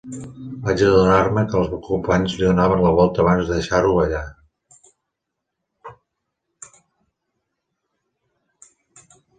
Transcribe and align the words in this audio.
Vaig 0.61 0.79
adonar-me 0.85 1.43
que 1.51 1.59
els 1.59 1.75
ocupants 1.77 2.37
li 2.39 2.47
donaven 2.47 2.81
la 2.85 2.93
volta 3.01 3.23
abans 3.25 3.51
de 3.51 3.59
deixar-ho 3.59 3.93
allà. 4.05 4.23